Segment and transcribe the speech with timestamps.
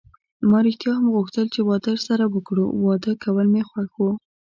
[0.49, 4.01] ما ریښتیا هم غوښتل چې واده سره وکړو، واده کول مې خوښ و.